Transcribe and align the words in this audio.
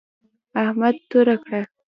احمد 0.63 0.95
توره 1.09 1.35
کړه. 1.43 1.61